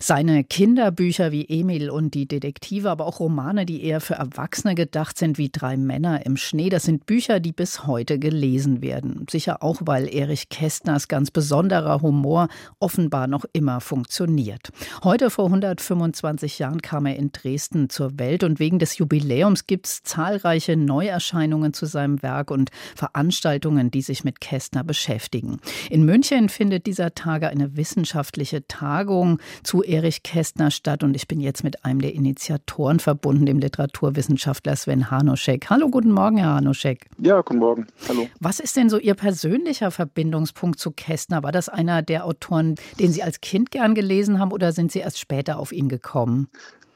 [0.00, 5.18] seine Kinderbücher wie Emil und die Detektive, aber auch Romane, die eher für Erwachsene gedacht
[5.18, 9.26] sind, wie Drei Männer im Schnee, das sind Bücher, die bis heute gelesen werden.
[9.28, 12.46] Sicher auch, weil Erich Kästners ganz besonderer Humor
[12.78, 14.68] offenbar noch immer funktioniert.
[15.02, 19.86] Heute vor 125 Jahren kam er in Dresden zur Welt und wegen des Jubiläums gibt
[19.86, 25.58] es zahlreiche Neuerscheinungen zu seinem Werk und Veranstaltungen, die sich mit Kästner beschäftigen.
[25.90, 31.40] In München findet dieser Tage eine wissenschaftliche Tagung zu Erich Kästner statt und ich bin
[31.40, 35.70] jetzt mit einem der Initiatoren verbunden, dem Literaturwissenschaftler Sven Hanoschek.
[35.70, 37.06] Hallo, guten Morgen, Herr Hanoschek.
[37.18, 37.86] Ja, guten Morgen.
[38.08, 38.28] Hallo.
[38.38, 41.42] Was ist denn so Ihr persönlicher Verbindungspunkt zu Kästner?
[41.42, 44.98] War das einer der Autoren, den Sie als Kind gern gelesen haben oder sind Sie
[45.00, 46.48] erst später auf ihn gekommen?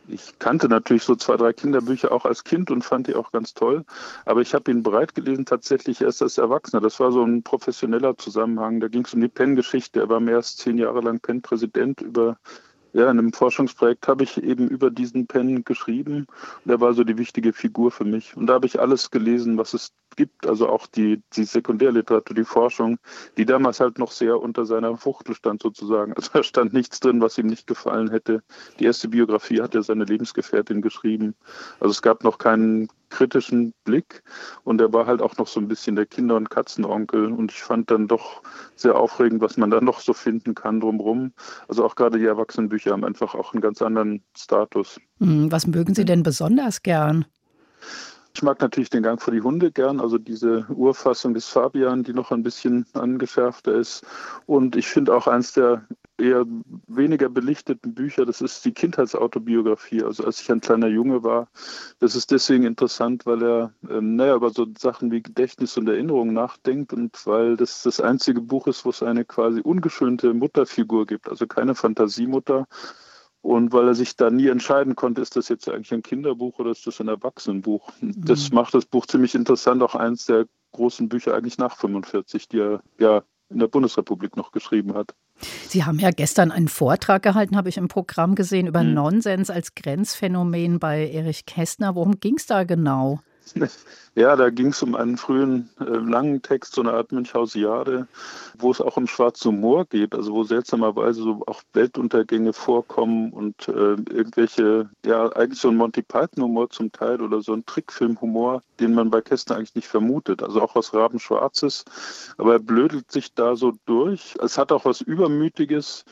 [0.08, 3.54] Ich kannte natürlich so zwei, drei Kinderbücher auch als Kind und fand die auch ganz
[3.54, 3.84] toll.
[4.26, 6.82] Aber ich habe ihn breit gelesen tatsächlich erst als Erwachsener.
[6.82, 8.80] Das war so ein professioneller Zusammenhang.
[8.80, 10.00] Da ging es um die Penn-Geschichte.
[10.00, 12.36] Er war mehr als zehn Jahre lang Penn-Präsident über
[12.92, 16.26] ja, in einem Forschungsprojekt habe ich eben über diesen Pen geschrieben.
[16.64, 18.36] Und er war so die wichtige Figur für mich.
[18.36, 22.44] Und da habe ich alles gelesen, was es gibt, also auch die, die Sekundärliteratur, die
[22.44, 22.98] Forschung,
[23.38, 26.12] die damals halt noch sehr unter seiner Fuchtel stand sozusagen.
[26.14, 28.42] Also da stand nichts drin, was ihm nicht gefallen hätte.
[28.78, 31.34] Die erste Biografie hat er seine Lebensgefährtin geschrieben.
[31.80, 34.22] Also es gab noch keinen kritischen Blick
[34.64, 37.62] und er war halt auch noch so ein bisschen der Kinder- und Katzenonkel und ich
[37.62, 38.42] fand dann doch
[38.74, 41.32] sehr aufregend, was man da noch so finden kann drumherum.
[41.68, 44.98] Also auch gerade die Erwachsenenbücher haben einfach auch einen ganz anderen Status.
[45.20, 47.26] Hm, was mögen Sie denn besonders gern?
[48.34, 52.14] Ich mag natürlich den Gang vor die Hunde gern, also diese Urfassung des Fabian, die
[52.14, 54.06] noch ein bisschen angeschärfter ist.
[54.46, 55.84] Und ich finde auch eins der
[56.22, 56.46] eher
[56.86, 60.02] weniger belichteten Bücher, das ist die Kindheitsautobiografie.
[60.02, 61.48] Also als ich ein kleiner Junge war,
[61.98, 66.32] das ist deswegen interessant, weil er ähm, naja, über so Sachen wie Gedächtnis und Erinnerung
[66.32, 71.28] nachdenkt und weil das das einzige Buch ist, wo es eine quasi ungeschönte Mutterfigur gibt,
[71.28, 72.66] also keine Fantasiemutter,
[73.42, 76.70] und weil er sich da nie entscheiden konnte, ist das jetzt eigentlich ein Kinderbuch oder
[76.70, 77.90] ist das ein Erwachsenenbuch.
[78.00, 78.24] Mhm.
[78.24, 82.60] Das macht das Buch ziemlich interessant, auch eins der großen Bücher eigentlich nach 45, die
[82.60, 85.14] er ja in der Bundesrepublik noch geschrieben hat.
[85.68, 88.94] Sie haben ja gestern einen Vortrag gehalten, habe ich im Programm gesehen, über mhm.
[88.94, 91.94] Nonsens als Grenzphänomen bei Erich Kästner.
[91.94, 93.20] Worum ging es da genau?
[94.14, 98.06] Ja, da ging es um einen frühen äh, langen Text, so eine Art Münchhausiade,
[98.58, 103.68] wo es auch um schwarzen Humor geht, also wo seltsamerweise so auch Weltuntergänge vorkommen und
[103.68, 108.92] äh, irgendwelche, ja, eigentlich so ein Monty Python-Humor zum Teil oder so ein Trickfilm-Humor, den
[108.92, 111.86] man bei Kästner eigentlich nicht vermutet, also auch was Rabenschwarzes,
[112.36, 114.34] aber er blödelt sich da so durch.
[114.42, 116.04] Es hat auch was Übermütiges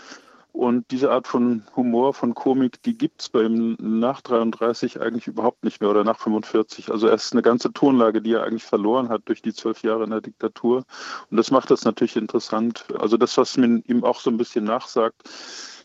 [0.52, 5.26] und diese Art von Humor, von Komik, die gibt es bei ihm nach 33 eigentlich
[5.26, 6.90] überhaupt nicht mehr oder nach 45.
[6.90, 10.04] Also er ist eine ganze Tonlage, die er eigentlich verloren hat durch die zwölf Jahre
[10.04, 10.84] in der Diktatur.
[11.30, 12.84] Und das macht das natürlich interessant.
[12.98, 15.22] Also das, was man ihm auch so ein bisschen nachsagt,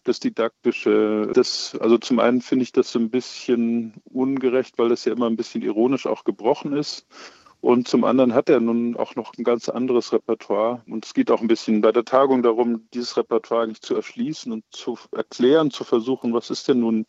[0.03, 5.05] das Didaktische, das, also zum einen finde ich das so ein bisschen ungerecht, weil das
[5.05, 7.07] ja immer ein bisschen ironisch auch gebrochen ist.
[7.65, 10.83] Und zum anderen hat er nun auch noch ein ganz anderes Repertoire.
[10.87, 14.51] Und es geht auch ein bisschen bei der Tagung darum, dieses Repertoire eigentlich zu erschließen
[14.51, 17.07] und zu erklären, zu versuchen, was ist denn nun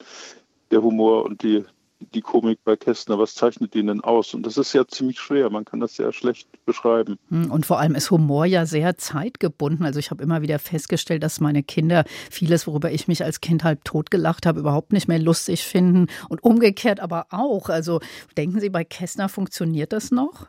[0.71, 1.63] der Humor und die,
[2.01, 4.35] die Komik bei Kästner, was zeichnet ihn denn aus?
[4.35, 7.19] Und das ist ja ziemlich schwer, man kann das sehr schlecht beschreiben.
[7.31, 9.85] Hm, und vor allem ist Humor ja sehr zeitgebunden.
[9.85, 13.65] Also ich habe immer wieder festgestellt, dass meine Kinder vieles, worüber ich mich als Kind
[13.65, 16.07] halb totgelacht habe, überhaupt nicht mehr lustig finden.
[16.29, 17.69] Und umgekehrt aber auch.
[17.69, 18.01] Also
[18.37, 20.49] denken Sie, bei Kästner funktioniert das noch?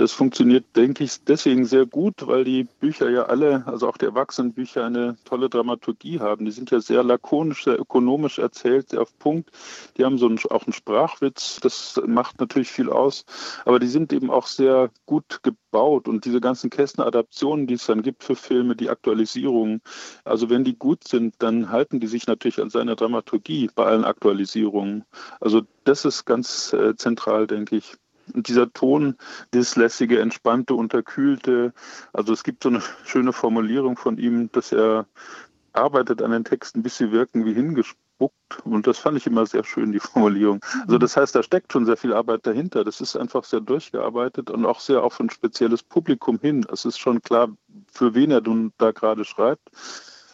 [0.00, 4.06] Das funktioniert, denke ich, deswegen sehr gut, weil die Bücher ja alle, also auch die
[4.06, 6.46] Erwachsenenbücher, eine tolle Dramaturgie haben.
[6.46, 9.50] Die sind ja sehr lakonisch, sehr ökonomisch erzählt, sehr auf Punkt.
[9.98, 13.26] Die haben so einen, auch einen Sprachwitz, das macht natürlich viel aus.
[13.66, 18.00] Aber die sind eben auch sehr gut gebaut und diese ganzen Kästner-Adaptionen, die es dann
[18.00, 19.82] gibt für Filme, die Aktualisierungen,
[20.24, 24.06] also wenn die gut sind, dann halten die sich natürlich an seiner Dramaturgie bei allen
[24.06, 25.04] Aktualisierungen.
[25.40, 27.98] Also das ist ganz äh, zentral, denke ich.
[28.34, 29.16] Und dieser Ton,
[29.54, 31.72] dieses lässige, entspannte, unterkühlte,
[32.12, 35.06] also es gibt so eine schöne Formulierung von ihm, dass er
[35.72, 38.34] arbeitet an den Texten, bis sie wirken wie hingespuckt.
[38.64, 40.60] Und das fand ich immer sehr schön, die Formulierung.
[40.82, 42.84] Also das heißt, da steckt schon sehr viel Arbeit dahinter.
[42.84, 46.66] Das ist einfach sehr durchgearbeitet und auch sehr auf ein spezielles Publikum hin.
[46.72, 47.48] Es ist schon klar,
[47.92, 49.70] für wen er nun da gerade schreibt.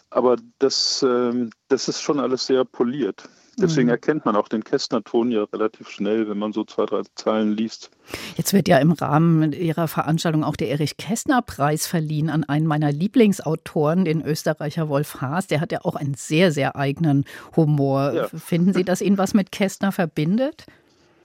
[0.09, 3.29] Aber das, ähm, das ist schon alles sehr poliert.
[3.59, 3.93] Deswegen mhm.
[3.93, 7.89] erkennt man auch den Kästner-Ton ja relativ schnell, wenn man so zwei, drei Zeilen liest.
[8.35, 14.05] Jetzt wird ja im Rahmen Ihrer Veranstaltung auch der Erich-Kästner-Preis verliehen an einen meiner Lieblingsautoren,
[14.05, 15.47] den Österreicher Wolf Haas.
[15.47, 17.25] Der hat ja auch einen sehr, sehr eigenen
[17.55, 18.13] Humor.
[18.13, 18.27] Ja.
[18.27, 20.67] Finden Sie, dass ihn was mit Kästner verbindet?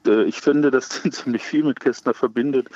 [0.07, 2.69] Äh, ich finde, dass ziemlich viel mit Kästner verbindet.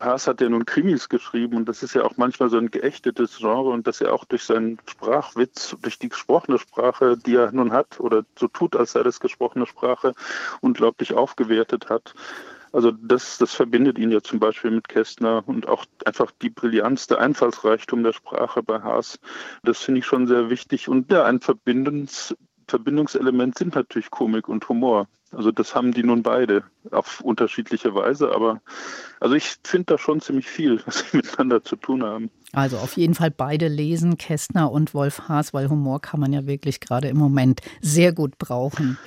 [0.00, 3.38] Haas hat ja nun Krimis geschrieben und das ist ja auch manchmal so ein geächtetes
[3.38, 7.72] Genre und dass er auch durch seinen Sprachwitz, durch die gesprochene Sprache, die er nun
[7.72, 10.14] hat oder so tut, als sei das gesprochene Sprache,
[10.60, 12.14] unglaublich aufgewertet hat.
[12.72, 17.06] Also das, das verbindet ihn ja zum Beispiel mit Kästner und auch einfach die Brillanz,
[17.06, 19.20] der Einfallsreichtum der Sprache bei Haas.
[19.62, 20.88] Das finde ich schon sehr wichtig.
[20.88, 22.34] Und ja, ein Verbindungs,
[22.68, 25.06] Verbindungselement sind natürlich Komik und Humor.
[25.32, 28.60] Also das haben die nun beide auf unterschiedliche Weise, aber
[29.20, 32.30] also ich finde da schon ziemlich viel, was sie miteinander zu tun haben.
[32.52, 36.46] Also auf jeden Fall beide lesen, Kästner und Wolf Haas, weil Humor kann man ja
[36.46, 38.98] wirklich gerade im Moment sehr gut brauchen.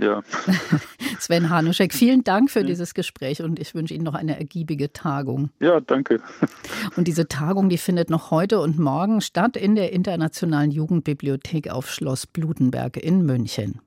[0.00, 0.22] Ja.
[1.20, 5.50] Sven Hanuschek, vielen Dank für dieses Gespräch und ich wünsche Ihnen noch eine ergiebige Tagung.
[5.60, 6.20] Ja, danke.
[6.96, 11.90] Und diese Tagung, die findet noch heute und morgen statt in der Internationalen Jugendbibliothek auf
[11.90, 13.80] Schloss Blutenberg in München.